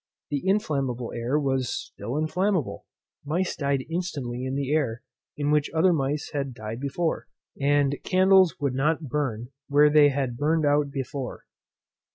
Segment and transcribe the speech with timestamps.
[0.31, 2.87] The inflammable air was still inflammable,
[3.23, 5.03] mice died instantly in the air
[5.37, 7.27] in which other mice had died before,
[7.61, 11.45] and candles would not burn where they had burned out before.